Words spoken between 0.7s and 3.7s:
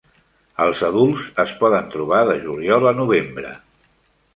adults es poden trobar de juliol a novembre.